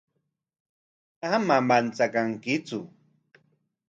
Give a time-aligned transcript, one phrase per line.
[1.31, 2.79] Ama manchakankitsu.